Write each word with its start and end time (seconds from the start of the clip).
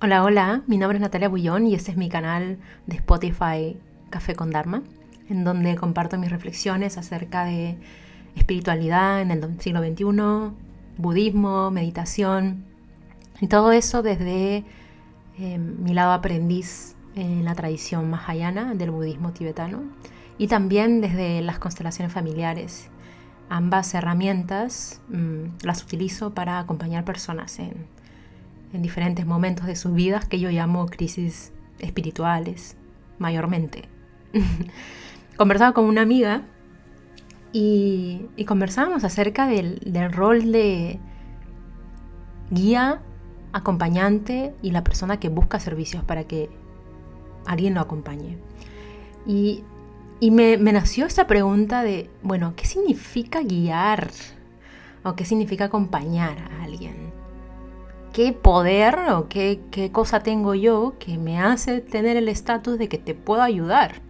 Hola, 0.00 0.24
hola, 0.24 0.62
mi 0.66 0.76
nombre 0.76 0.98
es 0.98 1.02
Natalia 1.02 1.28
Bullón 1.28 1.66
y 1.66 1.74
este 1.74 1.92
es 1.92 1.96
mi 1.96 2.08
canal 2.08 2.58
de 2.86 2.96
Spotify 2.96 3.78
Café 4.10 4.34
con 4.34 4.50
Dharma, 4.50 4.82
en 5.30 5.44
donde 5.44 5.76
comparto 5.76 6.18
mis 6.18 6.30
reflexiones 6.30 6.98
acerca 6.98 7.44
de 7.44 7.78
espiritualidad 8.34 9.22
en 9.22 9.30
el 9.30 9.60
siglo 9.60 9.80
XXI, 9.80 10.52
budismo, 10.98 11.70
meditación 11.70 12.64
y 13.40 13.46
todo 13.46 13.70
eso 13.72 14.02
desde 14.02 14.64
eh, 15.38 15.58
mi 15.58 15.94
lado 15.94 16.12
aprendiz 16.12 16.96
en 17.14 17.44
la 17.44 17.54
tradición 17.54 18.10
mahayana 18.10 18.74
del 18.74 18.90
budismo 18.90 19.32
tibetano 19.32 19.84
y 20.38 20.48
también 20.48 21.00
desde 21.00 21.40
las 21.40 21.60
constelaciones 21.60 22.12
familiares. 22.12 22.90
Ambas 23.48 23.94
herramientas 23.94 25.00
mm, 25.08 25.64
las 25.64 25.82
utilizo 25.84 26.34
para 26.34 26.58
acompañar 26.58 27.04
personas 27.04 27.58
en 27.60 27.86
en 28.74 28.82
diferentes 28.82 29.24
momentos 29.24 29.66
de 29.66 29.76
sus 29.76 29.94
vidas 29.94 30.26
que 30.26 30.40
yo 30.40 30.50
llamo 30.50 30.86
crisis 30.86 31.52
espirituales, 31.78 32.76
mayormente. 33.18 33.84
Conversaba 35.36 35.72
con 35.72 35.84
una 35.84 36.02
amiga 36.02 36.42
y, 37.52 38.26
conversábamos 38.46 39.04
acerca 39.04 39.46
del, 39.46 39.80
rol 40.12 40.50
de 40.50 40.98
guía, 42.50 43.00
acompañante 43.52 44.54
y 44.60 44.72
la 44.72 44.82
persona 44.82 45.20
que 45.20 45.28
busca 45.28 45.60
servicios 45.60 46.02
para 46.02 46.24
que 46.24 46.50
alguien 47.46 47.74
lo 47.74 47.80
acompañe. 47.80 48.38
Y, 49.24 49.62
me, 50.20 50.58
me, 50.58 50.72
nació 50.72 51.06
esta 51.06 51.28
pregunta 51.28 51.84
de, 51.84 52.10
bueno, 52.24 52.54
¿qué 52.56 52.66
significa 52.66 53.40
guiar? 53.42 54.10
¿O 55.04 55.14
qué 55.14 55.24
significa 55.24 55.66
acompañar 55.66 56.38
a 56.38 56.64
alguien? 56.64 57.13
Qué 58.14 58.32
poder 58.32 58.96
o 59.10 59.28
qué, 59.28 59.90
cosa 59.92 60.20
tengo 60.20 60.54
yo 60.54 60.94
que 61.00 61.18
me 61.18 61.40
hace 61.40 61.80
tener 61.80 62.16
el 62.16 62.28
estatus 62.28 62.78
de 62.78 62.88
que 62.88 62.96
te 62.96 63.12
puedo 63.12 63.42
ayudar 63.42 64.00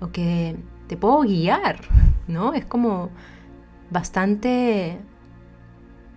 o 0.00 0.10
que 0.10 0.56
te 0.88 0.96
puedo 0.96 1.20
guiar, 1.20 1.78
¿no? 2.26 2.54
Es 2.54 2.64
como 2.64 3.10
bastante, 3.90 4.98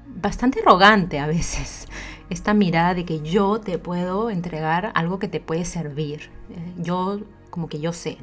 bastante 0.08 0.62
arrogante 0.62 1.20
a 1.20 1.28
veces 1.28 1.90
esta 2.30 2.54
mirada 2.54 2.94
de 2.94 3.04
que 3.04 3.20
yo 3.20 3.60
te 3.60 3.78
puedo 3.78 4.30
entregar 4.30 4.94
algo 4.96 5.20
que 5.20 5.28
te 5.28 5.42
puede 5.42 5.66
servir. 5.66 6.30
Eh, 6.50 6.74
yo, 6.78 7.20
como 7.50 7.68
que 7.68 7.82
yo 7.82 7.92
sé. 7.92 8.20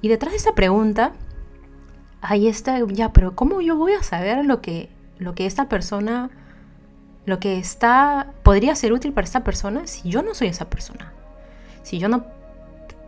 Y 0.00 0.08
detrás 0.08 0.30
de 0.30 0.36
esa 0.36 0.54
pregunta, 0.54 1.12
ahí 2.20 2.46
está, 2.46 2.78
ya, 2.86 3.12
pero 3.12 3.34
¿cómo 3.34 3.60
yo 3.60 3.76
voy 3.76 3.94
a 3.94 4.04
saber 4.04 4.44
lo 4.44 4.62
que, 4.62 4.90
lo 5.18 5.34
que 5.34 5.46
esta 5.46 5.68
persona 5.68 6.30
lo 7.26 7.38
que 7.38 7.58
está 7.58 8.32
podría 8.42 8.74
ser 8.74 8.92
útil 8.92 9.12
para 9.12 9.24
esta 9.24 9.44
persona 9.44 9.86
si 9.86 10.08
yo 10.10 10.22
no 10.22 10.34
soy 10.34 10.48
esa 10.48 10.70
persona. 10.70 11.12
Si 11.82 11.98
yo 11.98 12.08
no 12.08 12.24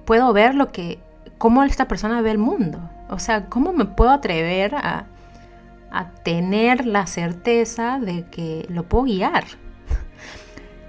puedo 0.05 0.32
ver 0.32 0.55
lo 0.55 0.68
que 0.68 0.98
cómo 1.38 1.64
esta 1.64 1.88
persona 1.88 2.22
ve 2.22 2.30
el 2.30 2.38
mundo. 2.38 2.78
O 3.10 3.18
sea, 3.18 3.46
¿cómo 3.46 3.72
me 3.72 3.84
puedo 3.84 4.10
atrever 4.10 4.74
a, 4.74 5.06
tener 6.22 6.86
la 6.86 7.06
certeza 7.06 7.98
de 7.98 8.24
que 8.27 8.64
lo 8.68 8.84
puedo 8.84 9.05
guiar? 9.05 9.44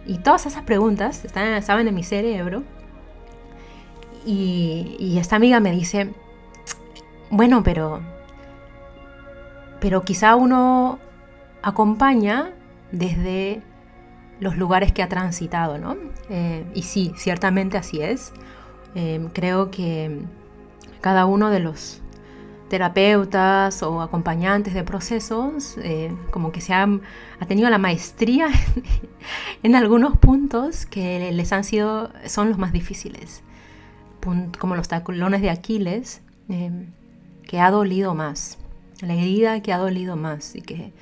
Y 0.05 0.17
todas 0.17 0.45
esas 0.45 0.63
preguntas 0.63 1.23
están, 1.23 1.53
estaban 1.53 1.88
en 1.88 1.95
mi 1.95 2.03
cerebro. 2.03 2.63
Y, 4.25 4.97
y 4.99 5.17
esta 5.17 5.38
amiga 5.38 5.61
me 5.61 5.71
dice, 5.71 6.13
bueno, 7.29 7.63
pero, 7.63 8.01
pero 9.79 10.03
quizá 10.03 10.35
uno 10.35 10.99
acompaña 11.61 12.51
desde 12.94 13.61
los 14.39 14.55
lugares 14.55 14.94
que 14.94 15.03
ha 15.03 15.09
transitado, 15.09 15.77
¿no? 15.77 15.97
Eh, 16.30 16.66
y 16.73 16.83
sí, 16.83 17.11
ciertamente 17.17 17.77
así 17.77 18.02
es. 18.02 18.31
Eh, 18.95 19.27
creo 19.33 19.72
que 19.72 20.22
cada 21.02 21.25
uno 21.25 21.50
de 21.50 21.59
los 21.59 22.02
terapeutas 22.69 23.84
o 23.84 24.01
acompañantes 24.01 24.73
de 24.73 24.84
procesos, 24.84 25.75
eh, 25.79 26.16
como 26.31 26.51
que 26.51 26.62
se 26.62 26.73
ha, 26.73 26.88
ha, 27.40 27.45
tenido 27.45 27.69
la 27.69 27.78
maestría 27.78 28.47
en 29.63 29.75
algunos 29.75 30.17
puntos 30.17 30.85
que 30.85 31.31
les 31.31 31.51
han 31.51 31.63
sido, 31.63 32.12
son 32.25 32.50
los 32.50 32.57
más 32.57 32.72
difíciles, 32.72 33.44
como 34.59 34.75
los 34.75 34.88
talones 34.88 35.41
de 35.41 35.50
Aquiles, 35.50 36.22
que 36.47 37.59
ha 37.59 37.72
dolido 37.72 38.16
más, 38.16 38.57
la 39.01 39.13
herida 39.13 39.62
que 39.62 39.73
ha 39.73 39.78
dolido 39.78 40.16
más 40.16 40.56
y 40.56 40.62
que 40.62 40.94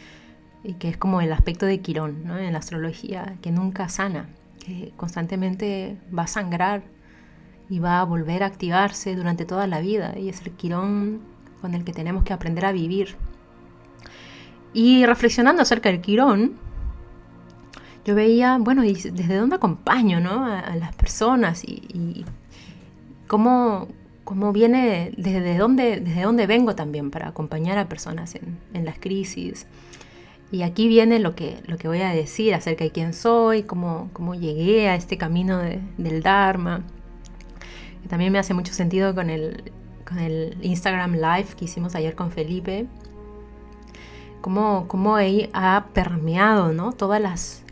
y 0.64 0.74
que 0.74 0.90
es 0.90 0.98
como 0.98 1.22
el 1.22 1.32
aspecto 1.34 1.66
de 1.66 1.80
Quirón 1.80 2.24
¿no? 2.26 2.38
en 2.38 2.54
la 2.54 2.60
astrología, 2.60 3.36
que 3.42 3.52
nunca 3.52 3.90
sana, 3.90 4.30
que 4.66 4.94
constantemente 4.96 5.98
va 6.16 6.24
a 6.24 6.28
sangrar 6.28 6.84
y 7.70 7.80
va 7.80 8.02
a 8.02 8.04
volver 8.04 8.44
a 8.44 8.48
activarse 8.48 9.16
durante 9.16 9.46
toda 9.46 9.66
la 9.66 9.80
vida, 9.80 10.18
y 10.18 10.30
es 10.30 10.42
el 10.46 10.52
Quirón 10.52 11.22
con 11.62 11.74
el 11.74 11.84
que 11.84 11.94
tenemos 11.94 12.24
que 12.24 12.34
aprender 12.34 12.66
a 12.66 12.72
vivir. 12.72 13.16
Y 14.74 15.06
reflexionando 15.06 15.62
acerca 15.62 15.90
del 15.90 16.02
Quirón, 16.02 16.54
yo 18.06 18.16
veía, 18.16 18.58
bueno, 18.60 18.82
desde 18.82 19.36
dónde 19.36 19.56
acompaño 19.56 20.20
¿no? 20.20 20.46
a, 20.46 20.76
las 20.76 20.96
personas 20.96 21.64
y, 21.64 22.26
cómo, 23.28 23.88
cómo, 24.24 24.52
viene, 24.52 25.12
desde 25.18 25.58
dónde, 25.58 26.00
desde 26.00 26.24
dónde 26.24 26.48
vengo 26.48 26.76
también 26.76 27.12
para 27.12 27.30
acompañar 27.30 27.78
a 27.78 27.88
personas 27.88 28.36
en, 28.36 28.58
en 28.74 28.86
las 28.86 28.98
crisis 28.98 29.68
y 30.52 30.64
aquí 30.64 30.90
viene 30.90 31.20
lo 31.20 31.34
que, 31.34 31.62
lo 31.66 31.78
que 31.78 31.88
voy 31.88 32.02
a 32.02 32.10
decir 32.10 32.54
acerca 32.54 32.84
de 32.84 32.92
quién 32.92 33.14
soy, 33.14 33.64
cómo, 33.64 34.10
cómo 34.12 34.36
llegué 34.36 34.90
a 34.90 34.96
este 34.96 35.18
camino 35.18 35.60
del 35.60 36.22
Dharma. 36.22 36.84
Que 38.02 38.10
también 38.10 38.34
me 38.34 38.40
hace 38.40 38.54
mucho 38.54 38.74
sentido 38.74 39.16
con 39.16 39.30
el, 39.30 39.72
con 40.06 40.20
el 40.20 40.58
Instagram 40.62 41.14
Live 41.14 41.48
que 41.58 41.66
hicimos 41.66 41.96
ayer 41.96 42.16
con 42.16 42.32
Felipe. 42.32 42.88
Cómo, 44.42 44.86
cómo 44.90 45.16
ha 45.54 45.86
permeado 45.94 46.74
¿no? 46.74 46.92
todas, 46.92 47.22
las, 47.22 47.64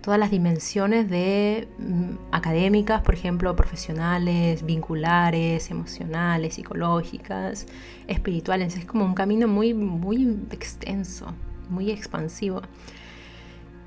todas 0.00 0.20
las 0.20 0.30
dimensiones 0.30 1.10
de 1.10 1.66
mm, 1.78 2.12
académicas, 2.30 3.02
por 3.02 3.14
ejemplo, 3.14 3.56
profesionales, 3.56 4.64
vinculares, 4.64 5.68
emocionales, 5.72 6.54
psicológicas, 6.54 7.66
espirituales. 8.06 8.76
Es 8.76 8.84
como 8.84 9.04
un 9.04 9.14
camino 9.14 9.48
muy, 9.48 9.74
muy 9.74 10.38
extenso 10.52 11.34
muy 11.68 11.90
expansivo. 11.90 12.62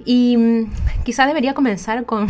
Y 0.05 0.37
mm, 0.37 0.71
quizá 1.03 1.25
debería 1.27 1.53
comenzar 1.53 2.05
con 2.05 2.27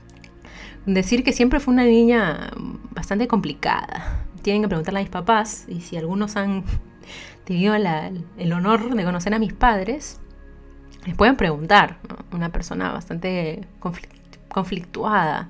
decir 0.86 1.24
que 1.24 1.32
siempre 1.32 1.60
fue 1.60 1.74
una 1.74 1.84
niña 1.84 2.50
bastante 2.90 3.28
complicada. 3.28 4.24
Tienen 4.42 4.62
que 4.62 4.68
preguntarle 4.68 5.00
a 5.00 5.02
mis 5.02 5.10
papás 5.10 5.66
y 5.68 5.80
si 5.80 5.96
algunos 5.96 6.36
han 6.36 6.64
tenido 7.44 7.74
el 7.74 8.52
honor 8.52 8.94
de 8.94 9.04
conocer 9.04 9.34
a 9.34 9.38
mis 9.38 9.52
padres, 9.52 10.20
les 11.06 11.16
pueden 11.16 11.36
preguntar. 11.36 11.98
Una 12.32 12.50
persona 12.50 12.92
bastante 12.92 13.66
conflictuada. 14.48 15.48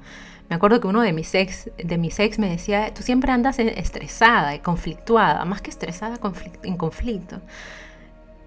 Me 0.49 0.57
acuerdo 0.57 0.81
que 0.81 0.87
uno 0.87 1.03
de 1.03 1.13
mis 1.13 1.35
ex, 1.35 1.71
de 1.77 1.99
mis 1.99 2.19
ex 2.21 2.39
me 2.39 2.49
decía, 2.49 2.95
tú 2.95 3.03
siempre 3.03 3.33
andas 3.33 3.59
estresada 3.59 4.55
y 4.55 4.61
conflictuada, 4.61 5.45
más 5.45 5.61
que 5.61 5.71
estresada, 5.71 6.19
en 6.63 6.77
conflicto. 6.77 7.43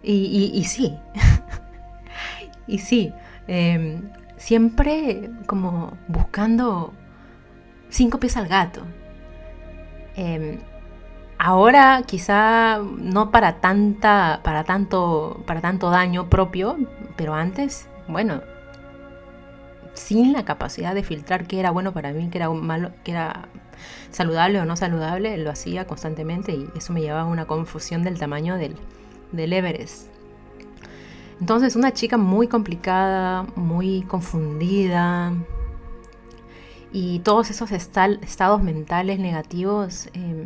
Y, 0.03 0.63
sí, 0.65 0.97
y 2.67 2.79
sí, 2.79 3.13
em, 3.47 4.09
siempre 4.37 5.29
como 5.45 5.97
buscando 6.07 6.93
cinco 7.89 8.19
pies 8.19 8.37
al 8.37 8.47
gato. 8.47 8.81
Em, 10.15 10.59
ahora 11.37 12.03
quizá 12.05 12.79
no 12.79 13.31
para 13.31 13.61
tanta, 13.61 14.41
para 14.43 14.63
tanto, 14.63 15.43
para 15.45 15.61
tanto 15.61 15.89
daño 15.89 16.29
propio, 16.29 16.77
pero 17.15 17.35
antes, 17.35 17.87
bueno, 18.07 18.41
sin 19.93 20.33
la 20.33 20.45
capacidad 20.45 20.95
de 20.95 21.03
filtrar 21.03 21.45
qué 21.47 21.59
era 21.59 21.71
bueno 21.71 21.93
para 21.93 22.11
mí, 22.11 22.29
qué 22.29 22.37
era 22.37 22.49
malo, 22.49 22.91
qué 23.03 23.11
era 23.11 23.49
saludable 24.11 24.59
o 24.59 24.65
no 24.65 24.75
saludable, 24.75 25.37
lo 25.37 25.51
hacía 25.51 25.85
constantemente 25.85 26.53
y 26.53 26.69
eso 26.75 26.93
me 26.93 27.01
llevaba 27.01 27.21
a 27.21 27.25
una 27.25 27.45
confusión 27.45 28.03
del 28.03 28.19
tamaño 28.19 28.57
del, 28.57 28.75
del 29.31 29.53
Everest. 29.53 30.11
Entonces 31.39 31.75
una 31.75 31.91
chica 31.91 32.17
muy 32.17 32.47
complicada, 32.47 33.47
muy 33.55 34.03
confundida 34.03 35.33
y 36.93 37.19
todos 37.19 37.49
esos 37.49 37.71
estados 37.71 38.61
mentales 38.61 39.19
negativos 39.19 40.07
em, 40.13 40.45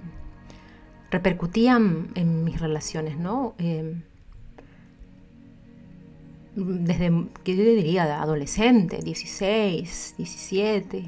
repercutían 1.11 2.11
en 2.15 2.45
mis 2.45 2.61
relaciones, 2.61 3.17
¿no? 3.17 3.55
Em, 3.57 4.03
desde, 6.55 7.11
¿qué 7.43 7.57
yo 7.57 7.63
diría? 7.63 8.21
Adolescente, 8.21 8.99
16, 9.03 10.15
17. 10.17 11.03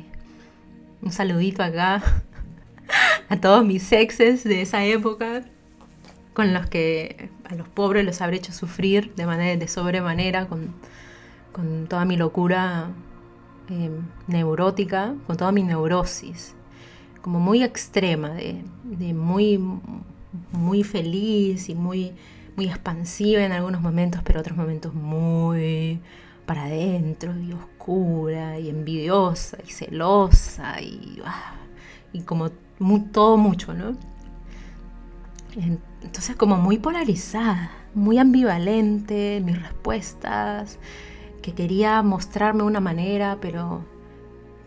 Un 1.02 1.12
saludito 1.14 1.64
acá 1.64 2.04
a 3.30 3.38
todos 3.40 3.66
mis 3.66 3.90
exes 3.94 4.44
de 4.44 4.62
esa 4.62 4.84
época 4.84 5.46
con 6.38 6.54
los 6.54 6.68
que 6.68 7.32
a 7.46 7.56
los 7.56 7.68
pobres 7.68 8.06
los 8.06 8.22
habré 8.22 8.38
hecho 8.38 8.54
sufrir 8.54 9.12
de 9.16 9.26
manera 9.26 9.58
de 9.58 9.68
sobremanera 9.68 10.46
con, 10.46 10.76
con 11.52 11.88
toda 11.88 12.06
mi 12.06 12.16
locura 12.16 12.92
em, 13.70 14.04
neurótica, 14.28 15.16
con 15.26 15.36
toda 15.36 15.52
mi 15.52 15.64
neurosis, 15.64 16.54
como 17.24 17.40
muy 17.40 17.64
extrema, 17.64 18.30
de, 18.30 18.64
muy, 19.16 19.60
muy 20.52 20.84
feliz 20.84 21.70
y 21.70 21.74
muy, 21.74 22.14
muy 22.56 22.68
expansiva 22.68 23.42
en 23.42 23.52
algunos 23.52 23.82
momentos, 23.82 24.22
pero 24.24 24.42
otros 24.42 24.56
momentos 24.56 24.94
muy 24.94 26.00
para 26.46 26.66
adentro 26.66 27.34
y 27.36 27.52
oscura 27.52 28.60
y 28.60 28.70
envidiosa 28.70 29.58
y 29.68 29.72
celosa 29.72 30.80
y, 30.82 31.20
ah, 31.26 31.56
y 32.14 32.22
como 32.22 32.52
todo 33.12 33.38
mucho, 33.38 33.74
¿no? 33.74 33.98
Entonces 36.08 36.38
como 36.38 36.56
muy 36.56 36.78
polarizada, 36.78 37.70
muy 37.94 38.18
ambivalente 38.18 39.42
mis 39.44 39.62
respuestas, 39.62 40.80
que 41.42 41.54
quería 41.54 42.02
mostrarme 42.02 42.64
una 42.64 42.80
manera, 42.80 43.40
pero, 43.42 43.84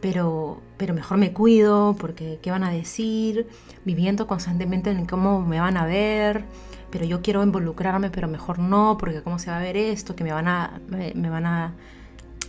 pero, 0.02 0.60
pero 0.76 0.92
mejor 0.92 1.16
me 1.16 1.32
cuido 1.32 1.96
porque 1.98 2.38
qué 2.42 2.50
van 2.50 2.62
a 2.62 2.70
decir, 2.70 3.48
viviendo 3.86 4.26
constantemente 4.26 4.90
en 4.90 5.06
cómo 5.06 5.40
me 5.40 5.60
van 5.60 5.78
a 5.78 5.86
ver, 5.86 6.44
pero 6.90 7.06
yo 7.06 7.22
quiero 7.22 7.42
involucrarme, 7.42 8.10
pero 8.10 8.28
mejor 8.28 8.58
no, 8.58 8.98
porque 8.98 9.22
cómo 9.22 9.38
se 9.38 9.50
va 9.50 9.56
a 9.56 9.62
ver 9.62 9.78
esto, 9.78 10.14
que 10.14 10.24
me 10.24 10.32
van 10.32 10.46
a, 10.46 10.78
me, 10.88 11.30
van 11.30 11.46
a 11.46 11.72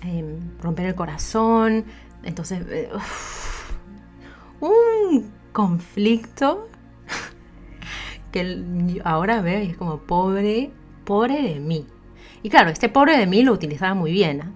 em, 0.03 0.37
romper 0.61 0.87
el 0.87 0.95
corazón. 0.95 1.85
Entonces, 2.23 2.65
eh, 2.67 2.89
un 4.59 5.31
conflicto 5.53 6.67
que 8.31 9.01
ahora 9.03 9.41
veo 9.41 9.61
y 9.61 9.67
es 9.67 9.77
como 9.77 9.99
pobre, 9.99 10.71
pobre 11.05 11.41
de 11.41 11.59
mí. 11.59 11.85
Y 12.43 12.49
claro, 12.49 12.69
este 12.69 12.89
pobre 12.89 13.17
de 13.17 13.27
mí 13.27 13.43
lo 13.43 13.53
utilizaba 13.53 13.93
muy 13.93 14.11
bien. 14.11 14.41
¿ah? 14.41 14.51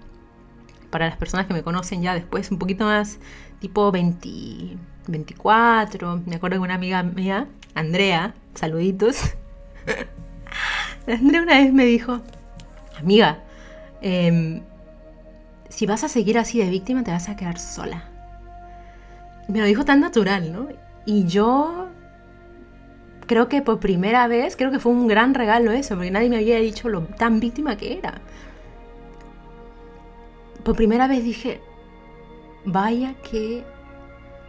Para 0.90 1.06
las 1.06 1.16
personas 1.16 1.46
que 1.46 1.54
me 1.54 1.62
conocen 1.62 2.02
ya 2.02 2.14
después, 2.14 2.50
un 2.50 2.58
poquito 2.58 2.84
más 2.84 3.18
tipo 3.60 3.90
20, 3.92 4.76
24. 5.06 6.22
Me 6.26 6.36
acuerdo 6.36 6.56
de 6.56 6.62
una 6.62 6.74
amiga 6.74 7.02
mía, 7.02 7.48
Andrea, 7.74 8.34
saluditos. 8.54 9.34
Andrea 11.06 11.42
una 11.42 11.58
vez 11.58 11.72
me 11.72 11.84
dijo, 11.84 12.20
amiga, 12.98 13.44
em, 14.00 14.62
si 15.68 15.86
vas 15.86 16.04
a 16.04 16.08
seguir 16.08 16.38
así 16.38 16.58
de 16.58 16.70
víctima 16.70 17.04
te 17.04 17.10
vas 17.10 17.28
a 17.28 17.36
quedar 17.36 17.58
sola. 17.58 18.04
Me 19.48 19.60
lo 19.60 19.66
dijo 19.66 19.84
tan 19.84 20.00
natural, 20.00 20.52
¿no? 20.52 20.68
Y 21.04 21.26
yo 21.26 21.85
creo 23.26 23.48
que 23.48 23.62
por 23.62 23.80
primera 23.80 24.28
vez, 24.28 24.56
creo 24.56 24.70
que 24.70 24.78
fue 24.78 24.92
un 24.92 25.06
gran 25.06 25.34
regalo 25.34 25.72
eso, 25.72 25.94
porque 25.94 26.10
nadie 26.10 26.30
me 26.30 26.36
había 26.36 26.58
dicho 26.58 26.88
lo 26.88 27.02
tan 27.02 27.40
víctima 27.40 27.76
que 27.76 27.98
era. 27.98 28.20
Por 30.62 30.76
primera 30.76 31.06
vez 31.06 31.24
dije, 31.24 31.60
vaya 32.64 33.14
que 33.30 33.64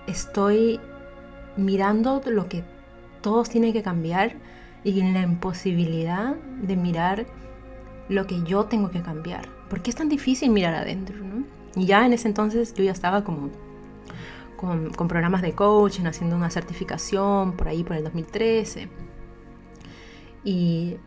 estoy 0.07 0.79
mirando 1.56 2.21
lo 2.25 2.47
que 2.47 2.63
todos 3.21 3.50
tienen 3.50 3.74
que 3.74 3.83
cambiar 3.83 4.35
y 4.83 5.00
en 5.00 5.13
la 5.13 5.21
imposibilidad 5.21 6.35
de 6.62 6.75
mirar 6.75 7.25
lo 8.09 8.25
que 8.25 8.41
yo 8.44 8.65
tengo 8.65 8.89
que 8.89 9.01
cambiar. 9.01 9.47
Porque 9.69 9.89
es 9.89 9.95
tan 9.95 10.09
difícil 10.09 10.50
mirar 10.50 10.73
adentro, 10.73 11.18
¿no? 11.18 11.44
Y 11.75 11.85
ya 11.85 12.06
en 12.06 12.13
ese 12.13 12.27
entonces 12.27 12.73
yo 12.73 12.83
ya 12.83 12.91
estaba 12.91 13.23
como 13.23 13.50
con, 14.57 14.92
programas 15.07 15.42
de 15.42 15.54
coaching, 15.54 16.06
haciendo 16.06 16.36
una 16.36 16.50
certificación 16.50 17.54
por 17.54 17.68
ahí 17.68 17.83
por 17.83 17.95
el 17.95 18.04
2013. 18.04 18.89
Y, 20.44 20.98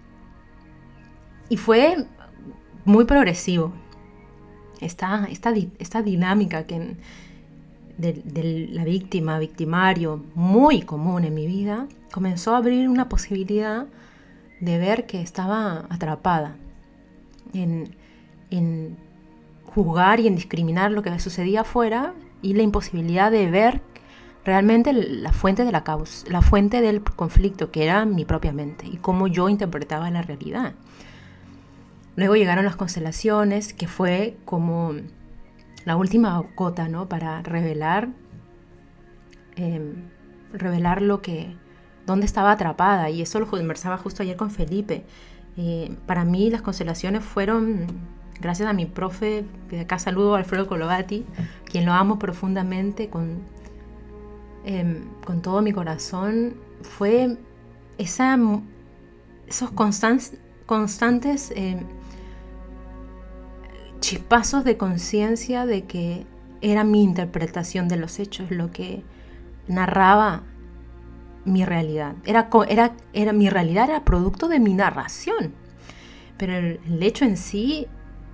y 1.49 1.56
fue 1.56 2.06
muy 2.85 3.05
progresivo. 3.05 3.73
Esta, 4.81 5.26
esta, 5.31 5.52
esta 5.79 6.02
dinámica 6.02 6.67
que 6.67 6.97
de, 7.99 8.69
la 8.70 8.85
víctima, 8.85 9.38
victimario, 9.38 10.25
muy 10.35 10.82
común 10.82 11.25
en 11.25 11.35
mi 11.35 11.47
vida, 11.47 11.87
comenzó 12.12 12.55
a 12.55 12.58
abrir 12.58 12.88
una 12.88 13.08
posibilidad 13.08 13.87
de 14.61 14.79
ver 14.79 15.06
que 15.06 15.20
estaba 15.20 15.87
atrapada 15.91 16.56
en, 17.52 17.94
en 18.50 18.97
juzgar 19.75 20.20
y 20.20 20.26
en 20.26 20.37
discriminar 20.37 20.93
lo 20.93 21.02
que 21.02 21.19
sucedía 21.19 21.62
afuera 21.62 22.14
y 22.42 22.54
la 22.54 22.62
imposibilidad 22.62 23.31
de 23.31 23.50
ver 23.50 23.82
realmente 24.44 24.92
la 24.92 25.32
fuente 25.32 25.64
de 25.64 25.72
la 25.72 25.84
causa, 25.84 26.26
la 26.31 26.42
fuente 26.42 26.81
del 26.81 27.02
conflicto, 27.02 27.70
que 27.70 27.84
era 27.84 28.04
mi 28.04 28.25
propia 28.25 28.52
mente 28.52 28.87
y 28.87 28.96
cómo 28.96 29.26
yo 29.26 29.48
interpretaba 29.48 30.10
la 30.10 30.22
realidad. 30.22 30.75
Luego 32.16 32.37
llegaron 32.37 32.64
las 32.64 32.76
constelaciones, 32.76 33.72
que 33.72 33.87
fue 33.87 34.37
como 34.44 34.94
la 35.84 35.96
última 35.96 36.42
gota, 36.56 36.88
¿no? 36.88 37.08
Para 37.08 37.42
revelar, 37.42 38.08
em, 39.56 40.08
revelar 40.52 41.02
lo 41.02 41.22
que, 41.22 41.54
dónde 42.06 42.26
estaba 42.26 42.52
atrapada. 42.52 43.10
Y 43.10 43.22
eso 43.22 43.40
lo 43.40 43.46
conversaba 43.46 43.96
justo 43.96 44.22
ayer 44.22 44.37
con 44.37 44.50
Felipe. 44.50 45.04
Eh, 45.56 45.96
para 46.06 46.25
mí 46.25 46.50
las 46.50 46.62
constelaciones 46.62 47.25
fueron 47.25 47.87
gracias 48.40 48.69
a 48.69 48.72
mi 48.72 48.87
profe, 48.87 49.44
de 49.70 49.81
acá 49.81 49.98
saludo 49.98 50.34
Alfredo 50.34 50.66
Colovati, 50.66 51.25
quien 51.64 51.84
lo 51.87 51.92
amo 51.92 52.19
profundamente 52.19 53.08
con, 53.08 53.40
em, 54.64 55.04
con 55.25 55.42
todo 55.42 55.62
mi 55.62 55.72
corazón, 55.72 56.54
fue 56.82 57.37
esa, 57.98 58.38
esos 59.46 59.70
constantes 59.70 61.52
em, 61.54 61.81
chispazos 64.00 64.64
de 64.64 64.76
conciencia 64.76 65.66
de 65.66 65.84
que 65.84 66.26
era 66.62 66.84
mi 66.84 67.02
interpretación 67.02 67.88
de 67.88 67.96
los 67.96 68.19
hechos 68.19 68.50
lo 68.50 68.70
que 68.70 69.02
narraba 69.69 70.42
mi 71.44 71.64
realidad. 71.64 72.14
Era, 72.25 72.48
era, 72.69 72.92
era, 73.12 73.32
mi 73.32 73.48
realidad 73.48 73.88
era 73.88 74.04
producto 74.04 74.48
de 74.48 74.60
mi 74.60 74.75
narración. 74.75 75.54
Pero 76.37 76.54
el 76.54 77.02
hecho 77.02 77.25
en 77.25 77.37
sí 77.37 77.87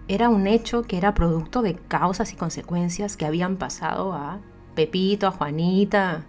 era 0.09 0.29
un 0.29 0.47
hecho 0.47 0.83
que 0.83 0.99
era 0.99 1.15
producto 1.15 1.63
de 1.63 1.75
causas 1.75 2.33
y 2.33 2.37
consecuencias 2.37 3.17
que 3.17 3.27
habían 3.27 3.57
pasado 3.57 4.13
a 4.13 4.39
Pepito, 4.75 5.27
a 5.27 5.33
Juanita, 5.33 6.25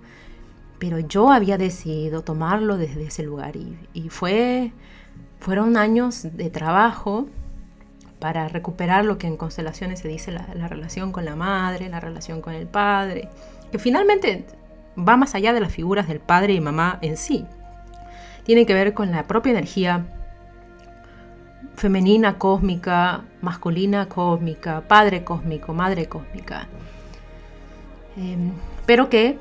pero 0.79 0.99
yo 0.99 1.31
había 1.31 1.57
decidido 1.57 2.21
tomarlo 2.21 2.77
desde 2.77 3.07
ese 3.07 3.23
lugar 3.23 3.55
y, 3.55 4.09
fue, 4.09 4.71
fueron 5.39 5.77
años 5.77 6.27
de 6.33 6.49
trabajo 6.49 7.27
para 8.19 8.47
recuperar 8.47 9.05
lo 9.05 9.17
que 9.17 9.27
en 9.27 9.37
constelaciones 9.37 9.99
se 9.99 10.07
dice 10.07 10.31
la, 10.31 10.47
la 10.55 10.67
relación 10.67 11.11
con 11.11 11.25
la 11.25 11.35
madre, 11.35 11.89
la 11.89 11.99
relación 11.99 12.41
con 12.41 12.53
el 12.53 12.67
padre, 12.67 13.29
que 13.71 13.77
finalmente 13.77 14.45
va 14.97 15.17
más 15.17 15.35
allá 15.35 15.53
de 15.53 15.59
las 15.59 15.71
figuras 15.71 16.07
del 16.07 16.19
padre 16.19 16.53
y 16.53 16.59
mamá 16.59 16.97
en 17.01 17.17
sí. 17.17 17.45
Tiene 18.43 18.65
que 18.65 18.73
ver 18.73 18.93
con 18.93 19.11
la 19.11 19.27
propia 19.27 19.51
energía 19.51 20.16
femenina 21.77 22.39
cósmica, 22.39 23.23
masculina 23.41 24.09
cósmica, 24.09 24.81
padre 24.87 25.23
cósmico, 25.23 25.73
madre 25.73 26.07
cósmica, 26.07 26.67
em, 28.17 28.51
pero 28.85 29.09
que 29.09 29.37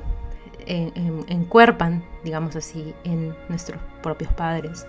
encuerpan, 0.67 2.03
digamos 2.25 2.55
así, 2.57 2.93
en 3.05 3.33
nuestros 3.47 3.81
propios 4.03 4.31
padres. 4.33 4.85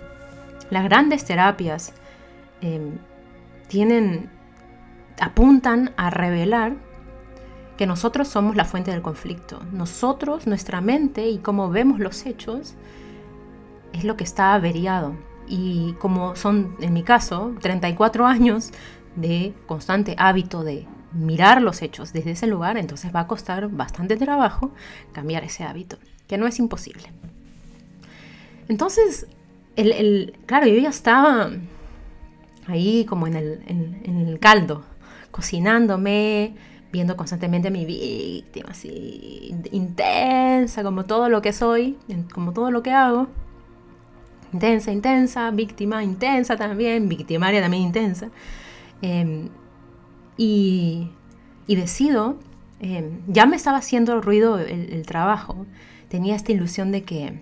Las 0.70 0.82
grandes 0.82 1.24
terapias 1.24 1.94
em, 2.60 2.98
tienen, 3.68 4.28
apuntan 5.20 5.92
a 5.96 6.10
revelar 6.10 6.74
que 7.76 7.86
nosotros 7.86 8.26
somos 8.26 8.56
la 8.56 8.64
fuente 8.64 8.90
del 8.90 9.02
conflicto. 9.02 9.60
Nosotros, 9.72 10.48
nuestra 10.48 10.80
mente 10.80 11.28
y 11.28 11.38
cómo 11.38 11.70
vemos 11.70 12.00
los 12.00 12.26
hechos, 12.26 12.74
es 13.92 14.02
lo 14.02 14.16
que 14.16 14.24
está 14.24 14.54
averiado 14.54 15.14
y 15.48 15.94
como 15.98 16.36
son, 16.36 16.76
en 16.80 16.92
mi 16.92 17.02
caso, 17.02 17.54
34 17.60 18.26
años 18.26 18.72
de 19.16 19.54
constante 19.66 20.14
hábito 20.18 20.62
de 20.62 20.86
mirar 21.12 21.62
los 21.62 21.82
hechos 21.82 22.12
desde 22.12 22.32
ese 22.32 22.46
lugar, 22.46 22.76
entonces 22.76 23.14
va 23.14 23.20
a 23.20 23.26
costar 23.26 23.68
bastante 23.68 24.16
trabajo 24.16 24.72
cambiar 25.12 25.44
ese 25.44 25.64
hábito, 25.64 25.96
que 26.26 26.38
no 26.38 26.46
es 26.46 26.58
imposible. 26.58 27.12
Entonces, 28.68 29.26
el, 29.76 30.36
claro, 30.46 30.66
yo 30.66 30.78
ya 30.78 30.90
estaba 30.90 31.50
ahí 32.66 33.04
como 33.06 33.26
en 33.26 33.36
el, 33.36 33.62
en 33.66 34.28
el 34.28 34.38
caldo, 34.38 34.84
cocinándome, 35.30 36.54
viendo 36.92 37.16
constantemente 37.16 37.68
a 37.68 37.70
mi 37.70 37.84
víctima, 37.84 38.70
así 38.70 39.54
intensa, 39.72 40.82
como 40.82 41.04
todo 41.04 41.28
lo 41.28 41.42
que 41.42 41.52
soy, 41.52 41.98
como 42.32 42.52
todo 42.52 42.70
lo 42.70 42.82
que 42.82 42.92
hago 42.92 43.28
intensa, 44.52 44.92
intensa, 44.92 45.50
víctima 45.50 46.02
intensa 46.02 46.56
también, 46.56 47.08
victimaria 47.08 47.60
también 47.60 47.84
intensa. 47.84 48.30
Em, 49.02 49.48
y, 50.36 51.10
decido, 51.66 52.38
em, 52.80 53.20
ya 53.26 53.46
me 53.46 53.56
estaba 53.56 53.78
haciendo 53.78 54.20
ruido 54.20 54.58
el, 54.58 55.04
trabajo, 55.06 55.66
tenía 56.08 56.34
esta 56.36 56.52
ilusión 56.52 56.92
de 56.92 57.02
que 57.02 57.40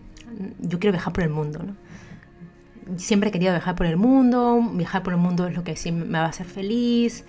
yo 0.59 0.79
quiero 0.79 0.93
viajar 0.93 1.13
por 1.13 1.25
el 1.25 1.31
mundo, 1.31 1.61
¿no? 1.63 1.77
Siempre 2.99 3.31
querido 3.33 3.53
viajar 3.53 3.75
por 3.75 3.87
el 3.87 3.97
mundo, 3.97 4.61
viajar 4.75 5.03
por 5.03 5.13
el 5.13 5.19
mundo 5.19 5.47
es 5.49 5.57
lo 5.57 5.65
que 5.65 5.75
sí 5.77 5.91
me 5.93 6.19
va 6.19 6.27
a 6.27 6.29
hacer 6.29 6.47
feliz. 6.47 7.25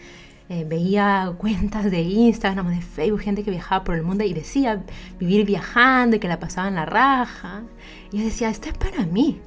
eh, 0.49 0.65
veía 0.65 1.33
cuentas 1.37 1.91
de 1.91 2.01
Instagram, 2.01 2.69
de 2.69 2.81
Facebook, 2.81 3.21
gente 3.21 3.43
que 3.43 3.51
viajaba 3.51 3.83
por 3.83 3.95
el 3.95 4.03
mundo 4.03 4.23
y 4.23 4.33
decía 4.33 4.83
vivir 5.19 5.45
viajando 5.45 6.15
y 6.15 6.19
que 6.19 6.27
la 6.29 6.39
pasaba 6.39 6.67
en 6.69 6.75
la 6.75 6.85
raja. 6.85 7.63
Y 8.11 8.19
yo 8.19 8.25
decía, 8.25 8.49
esto 8.49 8.69
es 8.69 8.77
para 8.77 9.05
mí. 9.05 9.41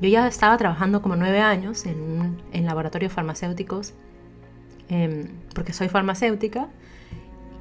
Yo 0.00 0.08
ya 0.08 0.26
estaba 0.26 0.56
trabajando 0.56 1.02
como 1.02 1.16
nueve 1.16 1.40
años 1.40 1.86
en, 1.86 2.36
en 2.52 2.66
laboratorios 2.66 3.12
farmacéuticos, 3.12 3.94
em, 4.88 5.28
porque 5.54 5.72
soy 5.72 5.88
farmacéutica, 5.88 6.68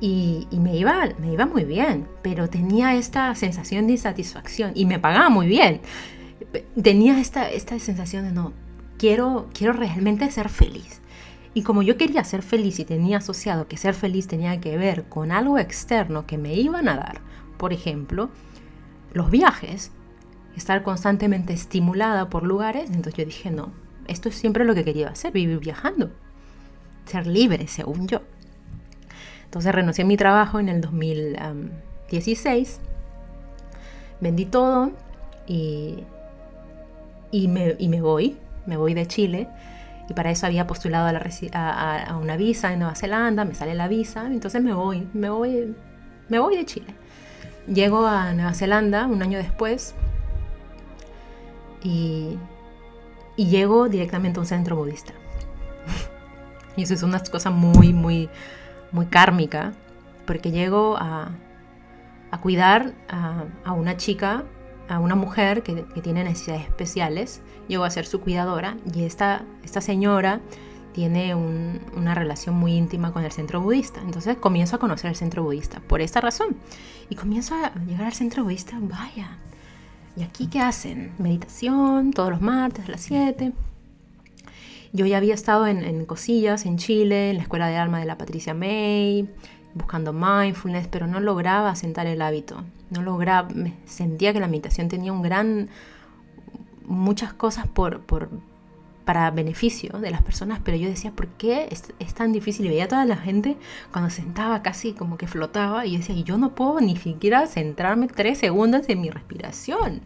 y, 0.06 0.48
me, 0.60 0.76
iba, 0.76 1.08
me 1.18 1.32
iba 1.32 1.46
muy 1.46 1.64
bien, 1.64 2.10
pero 2.22 2.50
tenía 2.50 2.94
esta 2.96 3.34
sensación 3.36 3.88
de 3.88 3.94
insatisfacción 3.94 4.74
y 4.76 4.86
me 4.86 5.00
pagaba 5.00 5.30
muy 5.30 5.48
bien. 5.48 5.80
Tenía 6.82 7.22
esta, 7.22 7.50
esta 7.50 7.80
sensación 7.80 8.26
de 8.26 8.34
no, 8.34 8.52
quiero, 8.98 9.48
quiero 9.54 9.72
realmente 9.72 10.30
ser 10.30 10.50
feliz. 10.50 11.00
Y 11.54 11.62
como 11.62 11.84
yo 11.84 11.96
quería 11.96 12.22
ser 12.26 12.42
feliz 12.42 12.80
y 12.80 12.86
tenía 12.86 13.20
asociado 13.20 13.70
que 13.70 13.78
ser 13.78 13.94
feliz 13.94 14.28
tenía 14.28 14.60
que 14.60 14.76
ver 14.78 15.06
con 15.06 15.32
algo 15.32 15.58
externo 15.58 16.28
que 16.28 16.38
me 16.38 16.54
iban 16.54 16.90
a 16.90 16.98
dar, 16.98 17.22
por 17.58 17.72
ejemplo, 17.72 18.30
los 19.14 19.32
viajes, 19.32 19.94
estar 20.56 20.84
constantemente 20.84 21.54
estimulada 21.54 22.30
por 22.30 22.44
lugares, 22.44 22.90
entonces 22.90 23.16
yo 23.16 23.26
dije, 23.26 23.50
no, 23.52 23.72
esto 24.08 24.30
es 24.30 24.36
siempre 24.36 24.66
lo 24.66 24.76
que 24.76 24.84
quería 24.84 25.10
hacer, 25.10 25.32
vivir 25.32 25.60
viajando, 25.60 26.12
ser 27.06 27.28
libre, 27.28 27.68
según 27.68 28.08
yo. 28.08 28.22
Entonces 29.46 29.74
renuncié 29.74 30.04
a 30.04 30.08
mi 30.08 30.18
trabajo 30.18 30.60
en 30.60 30.70
el 30.70 30.82
2016, 30.82 32.80
vendí 34.20 34.46
todo 34.46 34.92
y, 35.48 36.04
y, 37.32 37.48
me, 37.48 37.76
y 37.78 37.88
me 37.88 38.02
voy, 38.02 38.38
me 38.66 38.78
voy 38.78 38.94
de 38.94 39.08
Chile 39.08 39.48
y 40.10 40.14
para 40.14 40.32
eso 40.32 40.46
había 40.46 40.68
postulado 40.68 41.18
a, 41.54 42.18
una 42.18 42.38
visa 42.38 42.74
en 42.74 42.80
Nueva 42.80 42.96
Zelanda, 42.96 43.46
me 43.46 43.56
sale 43.56 43.74
la 43.74 43.88
visa, 43.88 44.26
entonces 44.28 44.62
me 44.62 44.74
voy, 44.74 45.08
me 45.14 45.30
voy, 45.30 45.76
me 46.30 46.40
voy 46.40 46.58
de 46.58 46.66
Chile. 46.66 46.94
Llego 47.68 48.06
a 48.06 48.34
Nueva 48.34 48.54
Zelanda 48.54 49.08
un 49.08 49.22
año 49.22 49.38
después 49.38 49.96
y, 51.84 52.38
y 53.36 53.48
llego 53.48 53.90
directamente 53.90 54.40
a 54.40 54.42
un 54.42 54.48
centro 54.48 54.76
budista. 54.76 55.14
y 56.76 56.84
eso 56.84 56.94
es 56.94 57.04
una 57.04 57.20
cosa 57.20 57.50
muy, 57.50 57.94
muy, 57.94 58.30
muy 58.92 59.06
kármica, 59.08 59.74
porque 60.26 60.52
llego 60.52 60.98
a, 60.98 61.32
a 62.32 62.42
cuidar 62.42 62.94
a, 63.10 63.44
a 63.64 63.74
una 63.74 63.98
chica 63.98 64.44
a 64.90 65.00
una 65.00 65.16
mujer 65.16 65.64
que, 65.64 65.84
tiene 66.02 66.24
necesidades 66.24 66.66
especiales, 66.66 67.42
llegó 67.68 67.84
a 67.84 67.90
ser 67.90 68.06
su 68.06 68.20
cuidadora 68.22 68.78
y 68.94 69.04
esta, 69.04 69.44
esta 69.64 69.82
señora 69.82 70.42
tiene 70.94 71.34
una 71.34 72.14
relación 72.14 72.56
muy 72.56 72.74
íntima 72.74 73.12
con 73.12 73.24
el 73.24 73.32
centro 73.32 73.62
budista. 73.62 74.02
Entonces 74.02 74.38
comienzo 74.38 74.76
a 74.76 74.80
conocer 74.80 75.10
el 75.10 75.16
centro 75.16 75.44
budista 75.44 75.82
por 75.88 76.02
esta 76.02 76.22
razón. 76.22 76.56
Y 77.10 77.16
comienzo 77.16 77.56
a 77.56 77.74
llegar 77.86 78.06
al 78.06 78.14
centro 78.14 78.44
budista, 78.44 78.78
vaya, 78.80 79.38
¿y 80.16 80.24
aquí 80.24 80.48
qué 80.48 80.60
hacen? 80.60 81.12
Meditación 81.18 82.12
todos 82.12 82.30
los 82.30 82.42
martes 82.42 82.86
a 82.88 82.92
las 82.92 83.02
7. 83.02 83.54
Yo 84.92 85.06
ya 85.06 85.18
había 85.18 85.34
estado 85.34 85.66
en, 85.66 85.84
en 85.84 86.06
Cosillas, 86.06 86.66
en 86.66 86.78
Chile, 86.78 87.32
en 87.32 87.38
la 87.38 87.44
Escuela 87.44 87.68
de 87.68 87.78
Alma 87.78 88.00
de 88.00 88.06
la 88.06 88.18
Patricia 88.18 88.54
May, 88.54 89.28
buscando 89.74 90.14
mindfulness, 90.14 90.88
pero 90.88 91.08
no 91.08 91.20
lograba 91.20 91.76
sentar 91.76 92.06
el 92.06 92.22
hábito. 92.22 92.64
No 92.92 93.02
lograba, 93.02 93.50
sentía 93.86 94.34
que 94.34 94.40
la 94.40 94.48
meditación 94.48 94.90
tenía 94.90 95.12
un 95.12 95.24
gran, 95.24 95.70
muchas 96.86 97.34
cosas 97.34 97.68
por, 97.68 98.02
por, 98.02 98.30
para 99.06 99.30
beneficio 99.32 100.00
de 100.00 100.12
las 100.12 100.22
personas, 100.22 100.60
pero 100.64 100.78
yo 100.78 100.88
decía, 100.90 101.12
¿por 101.12 101.28
qué 101.28 101.68
es, 101.70 102.14
tan 102.14 102.32
difícil? 102.32 102.66
Y 102.66 102.70
veía 102.70 102.86
a 102.86 102.88
toda 102.88 103.06
la 103.06 103.18
gente 103.18 103.58
cuando 103.92 104.10
sentaba 104.10 104.62
casi 104.62 104.94
como 104.94 105.18
que 105.18 105.28
flotaba 105.28 105.86
y 105.86 105.98
decía, 105.98 106.16
yo 106.16 106.38
no 106.38 106.56
puedo 106.56 106.80
ni 106.80 106.96
siquiera 106.96 107.48
centrarme 107.48 108.08
tres 108.08 108.38
segundos 108.38 108.88
en 108.90 109.02
mi 109.02 109.10
respiración. 109.10 110.02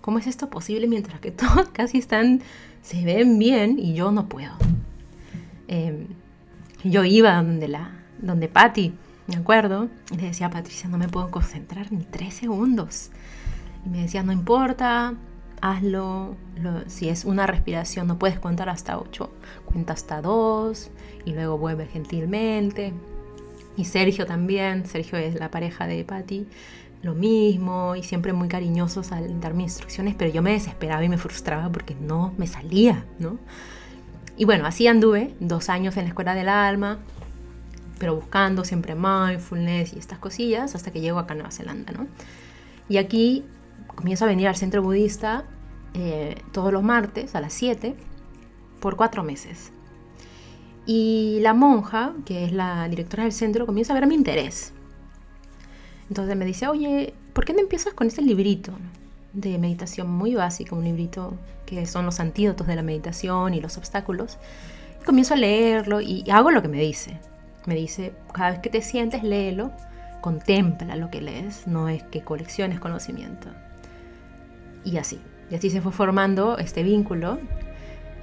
¿Cómo 0.00 0.18
es 0.18 0.26
esto 0.26 0.48
posible 0.48 0.86
mientras 0.86 1.20
que 1.20 1.30
todos 1.32 1.68
casi 1.70 1.98
están, 1.98 2.42
se 2.82 3.04
ven 3.04 3.38
bien 3.38 3.78
y 3.78 3.94
yo 3.94 4.12
no 4.12 4.28
puedo? 4.28 4.52
Em, 5.68 6.06
yo 6.84 7.04
iba 7.04 7.34
donde 7.42 7.68
la, 7.68 7.90
donde 8.20 8.48
Patty 8.48 8.92
me 9.26 9.36
acuerdo, 9.36 9.88
y 10.12 10.16
le 10.16 10.28
decía 10.28 10.50
Patricia, 10.50 10.88
no 10.88 10.98
me 10.98 11.08
puedo 11.08 11.30
concentrar 11.30 11.90
ni 11.90 12.04
tres 12.04 12.34
segundos. 12.34 13.10
Y 13.84 13.88
me 13.88 14.02
decía, 14.02 14.22
no 14.22 14.32
importa, 14.32 15.14
hazlo. 15.60 16.34
si 16.86 17.08
es 17.08 17.24
una 17.24 17.46
respiración, 17.46 18.06
no 18.06 18.18
puedes 18.18 18.38
contar 18.38 18.68
hasta 18.68 18.98
ocho. 18.98 19.30
Cuenta 19.64 19.92
hasta 19.92 20.22
dos 20.22 20.90
y 21.24 21.32
luego 21.32 21.58
vuelve 21.58 21.86
gentilmente. 21.86 22.92
Y 23.76 23.84
Sergio 23.84 24.26
también, 24.26 24.86
Sergio 24.86 25.18
es 25.18 25.34
la 25.34 25.50
pareja 25.50 25.86
de 25.86 26.02
Patty, 26.04 26.46
lo 27.02 27.14
mismo, 27.14 27.94
y 27.94 28.02
siempre 28.02 28.32
muy 28.32 28.48
cariñosos 28.48 29.12
al 29.12 29.38
darme 29.40 29.64
instrucciones, 29.64 30.14
pero 30.14 30.32
yo 30.32 30.40
me 30.40 30.52
desesperaba 30.52 31.04
y 31.04 31.08
me 31.08 31.18
frustraba 31.18 31.70
porque 31.70 31.94
no 31.94 32.32
me 32.38 32.46
salía, 32.46 33.04
¿no? 33.18 33.38
Y 34.38 34.44
bueno, 34.46 34.66
así 34.66 34.86
anduve 34.86 35.34
dos 35.40 35.68
años 35.68 35.96
en 35.96 36.04
la 36.04 36.08
escuela 36.08 36.34
del 36.34 36.48
alma, 36.48 36.98
pero 37.98 38.14
buscando 38.14 38.64
siempre 38.64 38.94
mindfulness 38.94 39.94
y 39.94 39.98
estas 39.98 40.18
cosillas 40.18 40.74
hasta 40.74 40.90
que 40.90 41.00
llego 41.00 41.18
acá 41.18 41.32
a 41.32 41.36
Nueva 41.36 41.50
Zelanda, 41.50 41.92
¿no? 41.92 42.06
Y 42.88 42.98
aquí 42.98 43.44
comienzo 43.96 44.24
a 44.24 44.28
venir 44.28 44.46
al 44.46 44.56
centro 44.56 44.82
budista 44.82 45.44
eh, 45.94 46.36
todos 46.52 46.72
los 46.72 46.82
martes 46.82 47.34
a 47.34 47.40
las 47.40 47.52
7 47.54 47.96
por 48.80 48.96
cuatro 48.96 49.24
meses. 49.24 49.72
Y 50.84 51.38
la 51.40 51.54
monja, 51.54 52.12
que 52.24 52.44
es 52.44 52.52
la 52.52 52.88
directora 52.88 53.24
del 53.24 53.32
centro, 53.32 53.66
comienza 53.66 53.92
a 53.92 53.94
ver 53.94 54.06
mi 54.06 54.14
interés. 54.14 54.72
Entonces 56.08 56.36
me 56.36 56.44
dice, 56.44 56.68
oye, 56.68 57.14
¿por 57.32 57.44
qué 57.44 57.52
no 57.52 57.60
empiezas 57.60 57.94
con 57.94 58.06
este 58.06 58.22
librito 58.22 58.72
de 59.32 59.58
meditación 59.58 60.08
muy 60.08 60.34
básico, 60.34 60.76
un 60.76 60.84
librito 60.84 61.34
que 61.64 61.84
son 61.86 62.06
los 62.06 62.20
antídotos 62.20 62.66
de 62.68 62.76
la 62.76 62.82
meditación 62.82 63.54
y 63.54 63.60
los 63.60 63.76
obstáculos? 63.76 64.38
Y 65.00 65.04
comienzo 65.04 65.34
a 65.34 65.38
leerlo 65.38 66.00
y 66.00 66.22
hago 66.30 66.52
lo 66.52 66.62
que 66.62 66.68
me 66.68 66.80
dice. 66.80 67.18
Me 67.64 67.74
dice, 67.74 68.12
cada 68.32 68.50
vez 68.50 68.60
que 68.60 68.70
te 68.70 68.82
sientes, 68.82 69.24
léelo, 69.24 69.72
contempla 70.20 70.94
lo 70.94 71.10
que 71.10 71.20
lees, 71.20 71.66
no 71.66 71.88
es 71.88 72.04
que 72.04 72.22
colecciones 72.22 72.78
conocimiento. 72.78 73.48
Y 74.86 74.96
así, 74.96 75.20
y 75.50 75.54
así 75.54 75.68
se 75.68 75.82
fue 75.82 75.92
formando 75.92 76.56
este 76.56 76.82
vínculo 76.82 77.38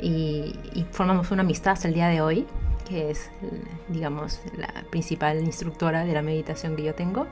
y, 0.01 0.55
formamos 0.91 1.29
una 1.29 1.43
amistad 1.43 1.74
hasta 1.74 1.88
el 1.88 1.93
día 1.93 2.08
de 2.08 2.22
hoy, 2.22 2.48
que 2.89 3.12
es, 3.12 3.29
digamos, 3.89 4.41
la 4.58 4.84
principal 4.89 5.43
instructora 5.43 6.03
de 6.03 6.13
la 6.13 6.24
meditación 6.24 6.75
que 6.75 6.84
yo 6.84 6.96
tengo. 6.96 7.27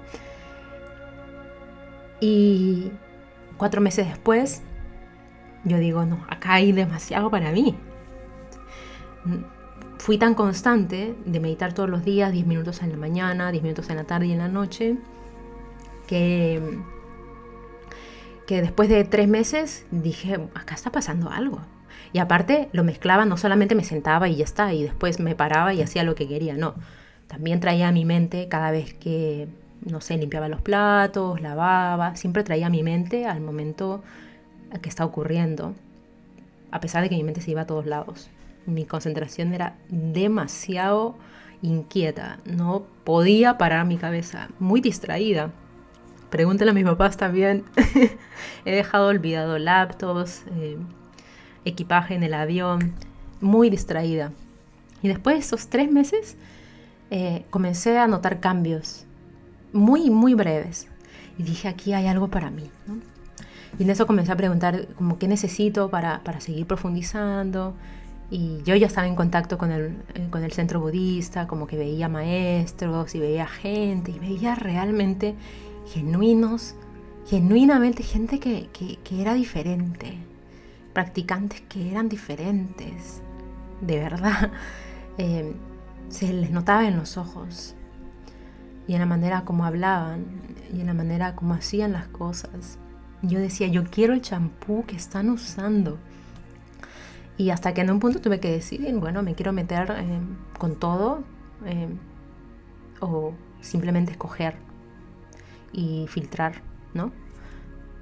Y 2.20 2.92
cuatro 3.58 3.82
meses 3.82 4.08
después, 4.08 4.62
yo 5.64 5.80
digo, 5.80 6.06
no, 6.06 6.24
acá 6.30 6.54
hay 6.54 6.72
demasiado 6.72 7.32
para 7.32 7.52
mí 7.52 7.76
fui 10.02 10.18
tan 10.18 10.34
constante 10.34 11.16
de 11.26 11.40
meditar 11.40 11.74
todos 11.74 11.88
los 11.88 12.04
días, 12.04 12.32
10 12.32 12.48
minutos 12.48 12.82
en 12.82 12.90
la 12.90 12.98
mañana, 12.98 13.52
10 13.52 13.62
minutos 13.62 13.88
en 13.92 13.98
la 13.98 14.04
tarde 14.04 14.26
y 14.26 14.32
en 14.32 14.40
la 14.40 14.48
noche, 14.48 14.98
que, 16.08 16.60
que 18.52 18.62
después 18.62 18.90
de 18.90 19.06
tres 19.06 19.30
meses 19.30 19.86
dije, 19.92 20.38
acá 20.56 20.76
está 20.76 20.92
pasando 20.92 21.30
algo. 21.30 21.62
Y 22.12 22.20
aparte 22.20 22.68
lo 22.74 22.84
mezclaba, 22.84 23.24
no 23.24 23.38
solamente 23.38 23.76
me 23.76 23.86
sentaba 23.86 24.28
y 24.28 24.36
ya 24.36 24.44
está, 24.44 24.74
y 24.74 24.84
después 24.84 25.22
me 25.22 25.36
paraba 25.36 25.74
y 25.74 25.82
hacía 25.82 26.04
lo 26.04 26.16
que 26.16 26.28
quería, 26.28 26.58
no. 26.58 26.76
También 27.28 27.62
traía 27.62 27.88
a 27.88 27.94
mi 27.94 28.04
mente 28.04 28.50
cada 28.50 28.72
vez 28.72 28.94
que, 28.94 29.48
no 29.86 30.02
sé, 30.02 30.18
limpiaba 30.18 30.50
los 30.50 30.60
platos, 30.60 31.40
lavaba, 31.40 32.18
siempre 32.18 32.44
traía 32.44 32.68
a 32.68 32.70
mi 32.70 32.84
mente 32.84 33.26
al 33.26 33.40
momento 33.40 34.04
que 34.82 34.90
está 34.90 35.06
ocurriendo, 35.06 35.74
a 36.72 36.82
pesar 36.82 37.04
de 37.04 37.10
que 37.10 37.16
mi 37.16 37.24
mente 37.24 37.40
se 37.40 37.52
iba 37.52 37.62
a 37.62 37.68
todos 37.68 37.86
lados 37.86 38.30
mi 38.66 38.86
concentración 38.86 39.54
era 39.54 39.76
demasiado 39.90 41.16
inquieta, 41.62 42.40
no 42.46 42.84
podía 43.04 43.58
parar 43.58 43.86
mi 43.86 43.98
cabeza, 43.98 44.50
muy 44.60 44.82
distraída. 44.82 45.52
Pregúntale 46.32 46.72
a 46.72 46.74
mis 46.74 46.86
papás 46.86 47.18
también. 47.18 47.66
He 48.66 48.72
dejado 48.72 49.08
olvidado 49.08 49.60
laptops, 49.60 50.44
eh, 50.56 50.78
equipaje 51.66 52.16
en 52.16 52.24
el 52.24 52.34
avión, 52.34 52.94
muy 53.42 53.70
distraída. 53.70 54.32
Y 55.04 55.10
después 55.10 55.36
de 55.36 55.40
esos 55.42 55.68
tres 55.68 55.92
meses 55.92 56.38
eh, 57.10 57.44
comencé 57.50 57.98
a 57.98 58.08
notar 58.08 58.40
cambios 58.40 59.06
muy, 59.74 60.10
muy 60.10 60.34
breves. 60.34 60.88
Y 61.38 61.44
dije, 61.44 61.68
aquí 61.68 61.92
hay 61.92 62.08
algo 62.08 62.30
para 62.30 62.50
mí. 62.50 62.70
Y 63.78 63.84
en 63.84 63.90
eso 63.90 64.08
comencé 64.08 64.32
a 64.32 64.38
preguntar, 64.38 64.88
como, 64.96 65.20
¿qué 65.20 65.28
necesito 65.28 65.90
para, 65.90 66.24
para 66.24 66.40
seguir 66.40 66.66
profundizando? 66.66 67.74
Y 68.30 68.62
yo 68.64 68.74
ya 68.76 68.88
estaba 68.88 69.06
en 69.06 69.16
contacto 69.18 69.58
con 69.58 69.72
el, 69.74 69.98
eh, 70.14 70.28
con 70.30 70.46
el 70.46 70.54
centro 70.54 70.80
budista, 70.80 71.46
como 71.48 71.68
que 71.68 71.78
veía 71.78 72.08
maestros 72.08 73.14
y 73.16 73.20
veía 73.20 73.48
gente 73.48 74.12
y 74.12 74.20
veía 74.20 74.56
realmente 74.56 75.36
genuinos, 75.88 76.76
genuinamente 77.26 78.04
gente 78.04 78.40
que, 78.40 78.70
que, 78.72 79.22
era 79.22 79.34
diferente, 79.34 80.18
practicantes 80.94 81.62
que 81.62 81.92
eran 81.92 82.10
diferentes, 82.10 83.22
de 83.82 84.00
verdad. 84.00 84.52
Eh, 85.18 85.54
se 86.08 86.32
les 86.32 86.52
notaba 86.52 86.88
en 86.88 86.96
los 86.96 87.18
ojos 87.18 87.76
y 88.88 88.94
en 88.94 89.00
la 89.00 89.06
manera 89.06 89.44
como 89.44 89.66
hablaban 89.66 90.26
y 90.74 90.80
en 90.80 90.88
la 90.88 90.94
manera 90.94 91.36
como 91.36 91.54
hacían 91.54 91.92
las 91.92 92.08
cosas. 92.08 92.80
Yo 93.22 93.38
decía, 93.38 93.68
yo 93.68 93.84
quiero 93.84 94.14
el 94.14 94.22
champú 94.22 94.86
que 94.88 94.96
están 94.96 95.30
usando. 95.30 96.00
Y 97.38 97.50
hasta 97.50 97.74
que 97.74 97.82
en 97.82 97.92
un 97.92 98.00
punto 98.00 98.22
tuve 98.22 98.40
que 98.40 98.52
decidir, 98.52 98.96
bueno, 98.96 99.22
me 99.22 99.36
quiero 99.36 99.52
meter 99.52 99.92
eh, 99.92 100.20
con 100.58 100.76
todo 100.80 101.24
eh, 101.66 101.90
o 103.02 103.34
simplemente 103.60 104.14
escoger 104.14 104.56
y 105.74 106.06
filtrar, 106.08 106.62
¿no? 106.94 107.12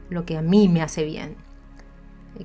Lo 0.10 0.26
que 0.26 0.38
a 0.38 0.42
mí 0.42 0.68
me 0.68 0.82
hace 0.82 1.04
bien, 1.04 1.36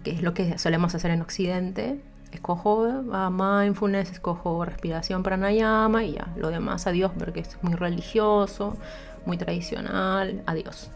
que 0.03 0.11
es 0.11 0.23
lo 0.23 0.35
que 0.35 0.59
solemos 0.59 0.95
hacer 0.95 1.11
en 1.11 1.23
Occidente. 1.23 2.01
Escojo 2.33 2.87
a 3.13 3.31
mindfulness, 3.31 4.11
escojo 4.11 4.65
respiración 4.65 5.23
pranayama 5.23 6.03
y 6.05 6.15
ya, 6.15 6.33
lo 6.37 6.51
demás 6.51 6.87
adiós 6.87 7.13
porque 7.17 7.41
es 7.41 7.57
muy 7.63 7.75
religioso, 7.75 8.77
muy 9.25 9.39
tradicional, 9.39 10.43
adiós. 10.47 10.91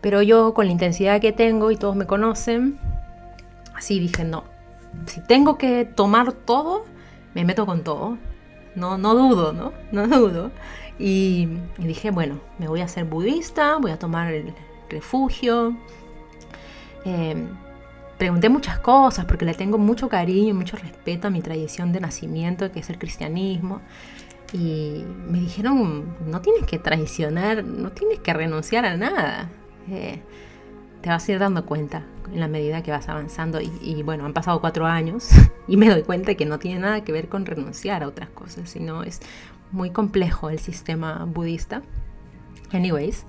Pero 0.00 0.22
yo 0.22 0.54
con 0.54 0.66
la 0.66 0.72
intensidad 0.72 1.20
que 1.20 1.32
tengo 1.32 1.72
y 1.72 1.76
todos 1.76 1.96
me 1.96 2.06
conocen, 2.06 2.78
así 3.74 3.98
dije, 3.98 4.24
no, 4.24 4.44
si 5.06 5.20
tengo 5.20 5.58
que 5.58 5.84
tomar 5.84 6.32
todo, 6.32 6.84
me 7.34 7.44
meto 7.44 7.66
con 7.66 7.82
todo. 7.82 8.18
No, 8.74 8.98
no 8.98 9.14
dudo, 9.14 9.52
¿no? 9.52 9.72
No 9.92 10.06
dudo. 10.06 10.50
Y, 10.98 11.48
dije, 11.78 12.10
bueno, 12.10 12.40
me 12.58 12.68
voy 12.68 12.80
a 12.80 12.84
hacer 12.84 13.04
budista, 13.04 13.76
voy 13.78 13.90
a 13.90 13.98
tomar 13.98 14.32
el 14.32 14.54
refugio. 14.88 15.76
Em, 17.04 17.48
pregunté 18.18 18.48
muchas 18.48 18.78
cosas 18.78 19.24
porque 19.24 19.44
le 19.44 19.54
tengo 19.54 19.76
mucho 19.76 20.08
cariño, 20.08 20.54
mucho 20.54 20.76
respeto 20.76 21.28
a 21.28 21.30
mi 21.30 21.40
tradición 21.40 21.92
de 21.92 22.00
nacimiento, 22.00 22.70
que 22.70 22.80
es 22.80 22.90
el 22.90 22.98
cristianismo. 22.98 23.80
Y 24.52 25.04
me 25.28 25.40
dijeron, 25.40 26.14
no 26.26 26.40
tienes 26.40 26.64
que 26.64 26.78
traicionar, 26.78 27.64
no 27.64 27.90
tienes 27.90 28.20
que 28.20 28.32
renunciar 28.32 28.86
a 28.86 28.96
nada. 28.96 29.50
Eh, 29.90 30.20
te 31.00 31.10
vas 31.10 31.28
a 31.28 31.32
ir 31.32 31.38
dando 31.38 31.66
cuenta 31.66 32.04
en 32.32 32.40
la 32.40 32.48
medida 32.48 32.82
que 32.82 32.90
vas 32.90 33.08
avanzando. 33.08 33.60
Y, 33.60 34.02
bueno, 34.02 34.24
han 34.24 34.32
pasado 34.32 34.60
cuatro 34.60 34.86
años 34.86 35.28
y 35.68 35.76
me 35.76 35.88
doy 35.88 36.02
cuenta 36.02 36.34
que 36.34 36.46
no 36.46 36.58
tiene 36.58 36.80
nada 36.80 37.02
que 37.02 37.12
ver 37.12 37.28
con 37.28 37.46
renunciar 37.46 38.02
a 38.02 38.08
otras 38.08 38.30
cosas, 38.30 38.70
sino 38.70 39.02
es 39.02 39.20
muy 39.74 39.90
complejo 39.90 40.48
el 40.48 40.58
sistema 40.58 41.24
budista. 41.24 41.82
Anyways, 42.72 43.26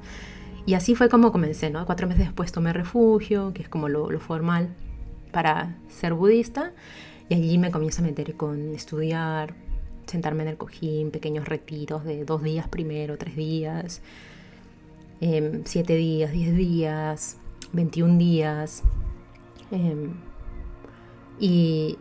y 0.66 0.75
así 0.75 0.96
fue 0.96 1.10
como 1.10 1.32
comencé, 1.32 1.70
¿no? 1.70 1.86
Cuatro 1.86 2.08
meses 2.08 2.25
después 2.25 2.52
tomé 2.52 2.72
refugio, 2.72 3.52
que 3.54 3.64
es 3.64 3.70
como 3.70 3.90
lo, 3.90 4.08
formal 4.20 4.70
para 5.32 5.75
ser 5.90 6.14
budista, 6.14 6.72
y 7.28 7.36
allí 7.36 7.58
me 7.58 7.72
comienzo 7.72 8.02
a 8.02 8.06
meter 8.06 8.36
con 8.36 8.74
estudiar, 8.74 9.54
sentarme 10.06 10.44
en 10.44 10.50
el 10.50 10.58
cojín, 10.58 11.12
pequeños 11.12 11.48
retiros 11.48 12.06
de 12.06 12.24
dos 12.24 12.42
días 12.42 12.68
primero, 12.68 13.18
tres 13.18 13.36
días, 13.36 14.02
em, 15.20 15.64
siete 15.66 15.96
días, 15.96 16.32
diez 16.32 16.56
días, 16.56 17.38
21 17.74 18.18
días. 18.18 18.84
Em, 19.72 20.14
y, 21.40 21.98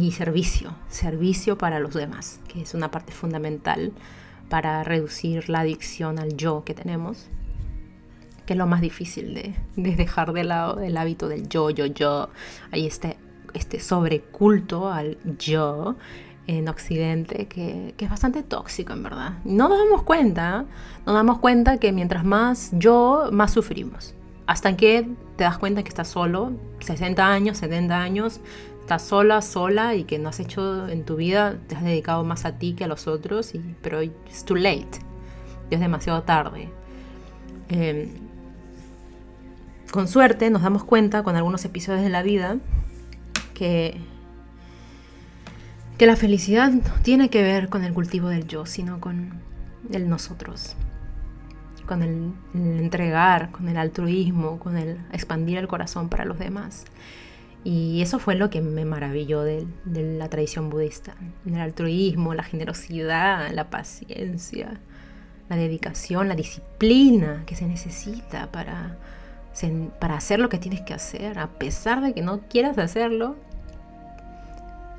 y 0.00 0.12
servicio, 0.12 0.74
servicio 0.88 1.58
para 1.58 1.80
los 1.80 1.94
demás, 1.94 2.40
que 2.48 2.62
es 2.62 2.74
una 2.74 2.90
parte 2.90 3.12
fundamental 3.12 3.92
para 4.48 4.84
reducir 4.84 5.48
la 5.48 5.60
adicción 5.60 6.18
al 6.18 6.36
yo 6.36 6.64
que 6.64 6.74
tenemos, 6.74 7.26
que 8.46 8.54
es 8.54 8.58
lo 8.58 8.66
más 8.66 8.80
difícil 8.80 9.34
de, 9.34 9.54
dejar 9.76 10.32
de 10.32 10.44
lado 10.44 10.80
el 10.80 10.96
hábito 10.96 11.28
del 11.28 11.48
yo, 11.48 11.70
yo, 11.70 11.86
yo. 11.86 12.30
Hay 12.70 12.86
este, 12.86 13.16
este 13.54 13.80
sobreculto 13.80 14.92
al 14.92 15.18
yo 15.38 15.96
en 16.46 16.68
Occidente 16.68 17.46
que, 17.46 17.94
que, 17.96 18.04
es 18.04 18.10
bastante 18.10 18.42
tóxico 18.42 18.92
en 18.92 19.02
verdad. 19.02 19.38
No 19.44 19.68
nos 19.68 19.78
damos 19.78 20.02
cuenta, 20.02 20.64
nos 21.06 21.14
damos 21.14 21.38
cuenta 21.38 21.78
que 21.78 21.92
mientras 21.92 22.24
más 22.24 22.70
yo, 22.72 23.28
más 23.30 23.52
sufrimos. 23.52 24.14
Hasta 24.46 24.76
que 24.76 25.08
te 25.36 25.44
das 25.44 25.56
cuenta 25.58 25.82
que 25.82 25.88
estás 25.88 26.08
solo, 26.08 26.52
60 26.80 27.26
años, 27.26 27.58
70 27.58 28.00
años, 28.00 28.40
estás 28.82 29.02
sola, 29.02 29.40
sola 29.42 29.94
y 29.94 30.04
que 30.04 30.18
no 30.18 30.28
has 30.28 30.40
hecho 30.40 30.88
en 30.88 31.04
tu 31.04 31.16
vida, 31.16 31.56
te 31.68 31.76
has 31.76 31.84
dedicado 31.84 32.24
más 32.24 32.44
a 32.44 32.58
ti 32.58 32.74
que 32.74 32.84
a 32.84 32.88
los 32.88 33.06
otros, 33.06 33.54
y, 33.54 33.60
pero 33.80 34.00
es 34.00 34.44
too 34.44 34.56
late, 34.56 34.98
ya 35.70 35.76
es 35.76 35.80
demasiado 35.80 36.22
tarde. 36.22 36.68
Em, 37.68 38.08
con 39.90 40.08
suerte 40.08 40.50
nos 40.50 40.62
damos 40.62 40.84
cuenta 40.84 41.22
con 41.22 41.36
algunos 41.36 41.64
episodios 41.64 42.02
de 42.02 42.10
la 42.10 42.22
vida 42.22 42.58
que, 43.54 43.96
que 45.96 46.06
la 46.06 46.16
felicidad 46.16 46.72
no 46.72 46.94
tiene 47.02 47.30
que 47.30 47.42
ver 47.42 47.68
con 47.68 47.84
el 47.84 47.92
cultivo 47.94 48.28
del 48.28 48.46
yo, 48.48 48.66
sino 48.66 49.00
con 49.00 49.40
el 49.92 50.08
nosotros 50.08 50.76
con 51.86 52.02
el, 52.02 52.32
entregar, 52.54 53.50
con 53.50 53.68
el 53.68 53.76
altruismo, 53.76 54.58
con 54.58 54.76
el 54.76 54.98
expandir 55.12 55.58
el 55.58 55.68
corazón 55.68 56.08
para 56.08 56.24
los 56.24 56.38
demás. 56.38 56.84
Y 57.64 58.02
eso 58.02 58.18
fue 58.18 58.34
lo 58.34 58.50
que 58.50 58.60
me 58.60 58.84
maravilló 58.84 59.42
de, 59.42 59.66
la 59.84 60.28
tradición 60.28 60.68
budista. 60.68 61.14
El 61.46 61.60
altruismo, 61.60 62.34
la 62.34 62.42
generosidad, 62.42 63.50
la 63.52 63.70
paciencia, 63.70 64.80
la 65.48 65.56
dedicación, 65.56 66.28
la 66.28 66.34
disciplina 66.34 67.44
que 67.46 67.54
se 67.54 67.66
necesita 67.66 68.50
para, 68.50 68.96
para 70.00 70.16
hacer 70.16 70.40
lo 70.40 70.48
que 70.48 70.58
tienes 70.58 70.80
que 70.80 70.92
hacer, 70.92 71.38
a 71.38 71.46
pesar 71.46 72.00
de 72.00 72.14
que 72.14 72.22
no 72.22 72.40
quieras 72.48 72.78
hacerlo. 72.78 73.36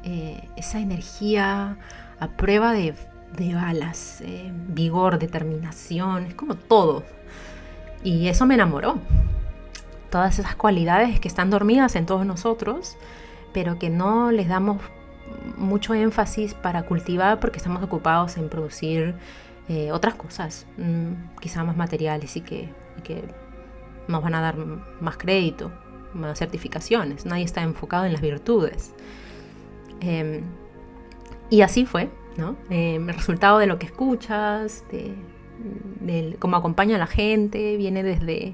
Eh, 0.06 0.41
esa 0.58 0.80
energía 0.80 1.78
a 2.19 2.28
prueba 2.28 2.73
de 2.73 2.93
balas, 3.54 4.21
eh, 4.21 4.52
vigor, 4.69 5.19
determinación, 5.19 6.26
es 6.26 6.36
como 6.36 6.56
todo. 6.56 7.04
Y 8.04 8.28
eso 8.28 8.45
me 8.45 8.56
enamoró. 8.56 8.99
Todas 10.13 10.38
esas 10.38 10.56
cualidades 10.56 11.19
que 11.19 11.28
están 11.28 11.49
dormidas 11.49 11.95
en 11.95 12.06
todos 12.06 12.23
nosotros, 12.23 12.97
pero 13.52 13.80
que 13.80 13.89
no 13.89 14.32
les 14.32 14.47
damos 14.47 14.78
mucho 15.58 15.95
énfasis 15.95 16.54
para 16.54 16.84
cultivar 16.84 17.39
porque 17.39 17.58
estamos 17.58 17.82
ocupados 17.82 18.38
en 18.38 18.47
producir 18.47 19.15
eh, 19.69 19.91
otras 19.91 20.13
cosas, 20.13 20.67
mm, 20.78 21.39
quizá 21.41 21.63
más 21.63 21.76
materiales 21.76 22.38
y 22.38 22.41
que, 22.41 22.69
nos 24.08 24.21
van 24.21 24.36
a 24.36 24.41
dar 24.41 24.56
más 25.02 25.17
crédito, 25.17 25.71
más 26.13 26.38
certificaciones. 26.38 27.26
Nadie 27.26 27.45
está 27.45 27.63
enfocado 27.63 28.06
en 28.06 28.13
las 28.13 28.21
virtudes. 28.21 28.93
Em, 29.99 30.43
y 31.49 31.62
así 31.62 31.88
fue. 31.88 32.12
Eh, 32.69 32.97
el 32.97 33.13
resultado 33.15 33.58
de 33.58 33.65
lo 33.65 33.80
que 33.80 33.88
escuchas, 33.88 34.84
de, 34.91 36.36
cómo 36.38 36.56
acompaña 36.56 36.97
a 36.97 36.99
la 36.99 37.08
gente, 37.08 37.78
viene 37.78 38.04
desde, 38.04 38.54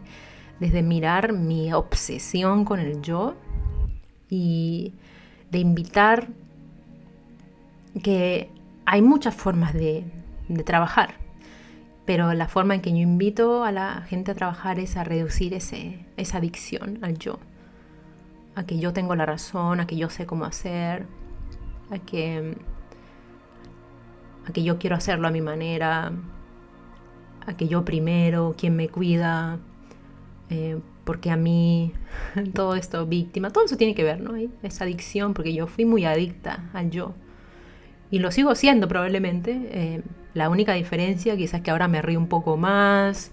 desde 0.60 0.82
mirar 0.82 1.34
mi 1.34 1.74
obsesión 1.74 2.66
con 2.66 2.80
el 2.80 3.02
yo 3.02 3.36
y 4.30 4.94
de 5.52 5.60
invitar 5.60 6.28
que 8.04 8.50
hay 8.86 9.02
muchas 9.02 9.36
formas 9.36 9.74
de, 9.74 10.06
trabajar, 10.66 11.14
pero 12.06 12.34
la 12.34 12.48
forma 12.48 12.74
en 12.74 12.82
que 12.82 12.90
yo 12.90 12.98
invito 12.98 13.64
a 13.64 13.72
la 13.72 14.02
gente 14.08 14.32
a 14.32 14.34
trabajar 14.34 14.80
es 14.80 14.98
a 14.98 15.04
reducir 15.04 15.54
ese, 15.54 16.08
esa 16.18 16.40
adicción 16.40 16.98
al 17.04 17.20
yo, 17.20 17.38
a 18.56 18.64
que 18.64 18.80
yo 18.80 18.92
tengo 18.92 19.16
la 19.16 19.28
razón, 19.28 19.80
a 19.80 19.86
que 19.86 19.96
yo 19.96 20.10
sé 20.10 20.26
cómo 20.26 20.46
hacer, 20.46 21.06
a 21.92 22.00
que 22.00 22.58
a 24.48 24.52
que 24.52 24.64
yo 24.64 24.80
quiero 24.80 24.96
hacerlo 24.96 25.28
a 25.28 25.32
mi 25.32 25.42
manera, 25.42 26.12
a 27.46 27.54
que 27.56 27.68
yo 27.68 27.86
primero, 27.86 28.56
quién 28.58 28.76
me 28.76 28.90
cuida, 28.90 29.60
eh, 30.50 30.80
porque 31.04 31.32
a 31.32 31.36
mí 31.38 31.94
todo 32.54 32.76
esto 32.76 33.06
víctima, 33.06 33.52
todo 33.52 33.66
eso 33.66 33.78
tiene 33.78 33.96
que 33.96 34.04
ver, 34.04 34.22
¿no? 34.22 34.36
Esa 34.64 34.84
adicción, 34.84 35.34
porque 35.34 35.54
yo 35.54 35.68
fui 35.68 35.86
muy 35.86 36.06
adicta 36.06 36.70
al 36.74 36.90
yo. 36.90 37.14
Y 38.12 38.20
lo 38.20 38.32
sigo 38.32 38.56
siendo 38.56 38.88
probablemente. 38.88 39.70
Eh, 39.72 40.02
la 40.34 40.50
única 40.50 40.74
diferencia 40.74 41.36
quizás 41.38 41.60
es 41.60 41.62
que 41.62 41.72
ahora 41.72 41.88
me 41.88 42.02
río 42.02 42.20
un 42.20 42.28
poco 42.28 42.58
más, 42.58 43.32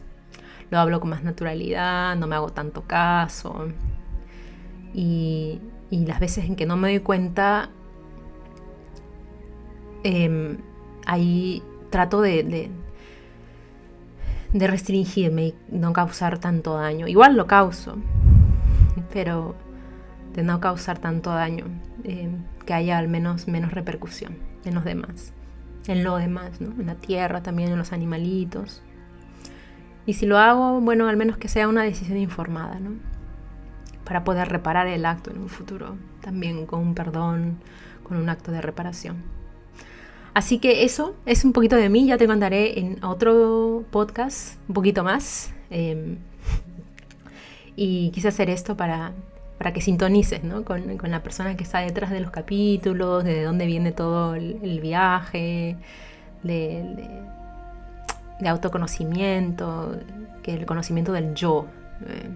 lo 0.71 0.79
hablo 0.79 1.01
con 1.01 1.11
más 1.11 1.23
naturalidad, 1.23 2.17
no 2.17 2.27
me 2.27 2.35
hago 2.35 2.51
tanto 2.51 2.83
caso. 2.83 3.69
Y, 4.95 5.61
las 5.91 6.21
veces 6.21 6.45
en 6.47 6.57
que 6.57 6.67
no 6.67 6.77
me 6.77 6.89
doy 6.89 7.01
cuenta, 7.01 7.71
em, 10.03 10.59
ahí 11.07 11.63
trato 11.91 12.21
de, 12.21 12.43
de, 12.43 12.71
restringirme 14.53 15.47
y 15.47 15.55
no 15.71 15.93
causar 15.93 16.39
tanto 16.39 16.75
daño. 16.75 17.07
Igual 17.09 17.37
lo 17.37 17.47
causo, 17.47 17.97
pero 19.13 19.55
de 20.35 20.43
no 20.43 20.61
causar 20.61 20.99
tanto 20.99 21.31
daño, 21.31 21.65
eh, 22.05 22.31
que 22.65 22.75
haya 22.75 22.99
al 22.99 23.09
menos 23.09 23.49
menos 23.49 23.73
repercusión 23.73 24.37
en 24.65 24.75
los 24.75 24.85
demás, 24.85 25.33
en 25.87 26.05
lo 26.05 26.17
demás, 26.17 26.61
¿no? 26.61 26.71
en 26.81 26.87
la 26.87 26.95
tierra, 26.95 27.43
también 27.43 27.71
en 27.71 27.79
los 27.79 27.93
animalitos. 27.93 28.83
Y 30.05 30.13
si 30.15 30.27
lo 30.27 30.39
hago, 30.39 30.81
bueno, 30.81 31.09
al 31.09 31.17
menos 31.17 31.37
que 31.37 31.49
sea 31.49 31.69
una 31.69 31.83
decisión 31.83 32.19
informada, 32.19 32.79
¿no? 32.79 32.91
Para 34.05 34.23
poder 34.23 34.49
reparar 34.49 34.87
el 34.87 35.05
acto 35.05 35.31
en 35.31 35.39
un 35.39 35.49
futuro, 35.49 35.97
también 36.21 36.65
con 36.67 36.81
un 36.81 36.95
perdón, 36.95 37.59
con 38.05 38.17
un 38.19 38.29
acto 38.29 38.53
de 38.53 38.61
reparación. 38.61 39.17
Así 40.37 40.59
que 40.59 40.85
eso 40.85 41.15
es 41.25 41.47
un 41.47 41.55
poquito 41.55 41.77
de 41.77 41.89
mí, 41.89 42.07
ya 42.07 42.19
te 42.19 42.27
contaré 42.27 42.79
en 42.79 43.03
otro 43.03 43.85
podcast 43.91 44.59
un 44.69 44.75
poquito 44.75 45.03
más. 45.03 45.51
Em, 45.71 46.19
y 47.75 48.11
quise 48.11 48.29
hacer 48.29 48.51
esto 48.51 48.77
para, 48.77 49.13
para 49.57 49.73
que 49.73 49.81
sintonices 49.81 50.45
¿no? 50.45 50.63
con, 50.63 50.99
con, 50.99 51.11
la 51.11 51.23
persona 51.23 51.57
que 51.57 51.65
está 51.65 51.79
detrás 51.79 52.11
de 52.11 52.21
los 52.21 52.33
capítulos, 52.33 53.25
de 53.25 53.45
dónde 53.45 53.65
viene 53.65 53.93
todo 53.93 54.35
el, 54.35 54.79
viaje, 54.83 55.79
de, 56.43 56.85
autoconocimiento, 58.47 59.97
que 60.43 60.53
el 60.53 60.67
conocimiento 60.67 61.13
del 61.13 61.35
yo, 61.35 61.65
eh, 62.07 62.29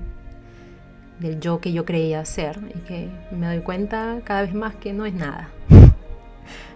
del 1.19 1.39
yo 1.39 1.61
que 1.61 1.75
yo 1.75 1.85
creía 1.85 2.25
ser 2.25 2.61
y 2.75 2.79
que 2.79 3.11
me 3.31 3.47
doy 3.47 3.61
cuenta 3.61 4.23
cada 4.25 4.41
vez 4.41 4.55
más 4.55 4.75
que 4.77 4.95
no 4.95 5.05
es 5.05 5.13
nada. 5.13 5.51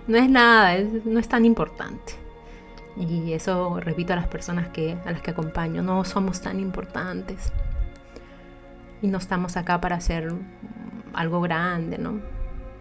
No 0.06 0.16
es 0.16 0.28
nada, 0.28 0.76
no 1.04 1.18
es 1.18 1.28
tan 1.28 1.44
importante. 1.44 2.14
Y 2.96 3.32
eso 3.32 3.80
repito 3.80 4.12
a 4.12 4.16
las 4.16 4.28
personas 4.28 4.68
que, 4.68 4.96
a 5.04 5.12
las 5.12 5.20
que 5.20 5.32
acompaño, 5.32 5.82
no 5.82 6.04
somos 6.04 6.40
tan 6.40 6.60
importantes 6.60 7.52
y 9.02 9.08
no 9.08 9.18
estamos 9.18 9.56
acá 9.56 9.80
para 9.80 9.96
hacer 9.96 10.32
algo 11.12 11.40
grande, 11.40 11.98
¿no? 11.98 12.20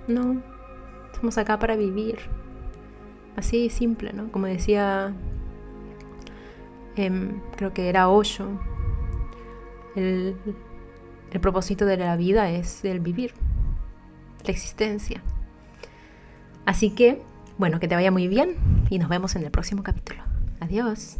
No, 0.07 0.41
estamos 1.11 1.37
acá 1.37 1.59
para 1.59 1.75
vivir. 1.75 2.19
Así 3.35 3.69
simple, 3.69 4.13
¿no? 4.13 4.31
Como 4.31 4.45
decía, 4.45 5.13
em, 6.95 7.41
creo 7.55 7.73
que 7.73 7.89
era 7.89 8.09
Osho, 8.09 8.47
el, 9.95 10.35
el 11.31 11.39
propósito 11.39 11.85
de 11.85 11.97
la 11.97 12.15
vida 12.15 12.51
es 12.51 12.85
el 12.85 12.99
vivir, 12.99 13.33
la 14.45 14.51
existencia. 14.51 15.23
Así 16.65 16.89
que, 16.89 17.21
bueno, 17.57 17.79
que 17.79 17.87
te 17.87 17.95
vaya 17.95 18.11
muy 18.11 18.27
bien 18.27 18.55
y 18.89 18.99
nos 18.99 19.09
vemos 19.09 19.35
en 19.35 19.43
el 19.43 19.51
próximo 19.51 19.83
capítulo. 19.83 20.23
Adiós. 20.59 21.17